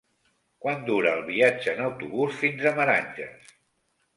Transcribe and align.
Quant 0.63 0.81
dura 0.87 1.11
el 1.17 1.21
viatge 1.27 1.75
en 1.75 1.83
autobús 1.89 2.41
fins 2.41 2.67
a 2.71 2.73
Meranges? 2.81 3.53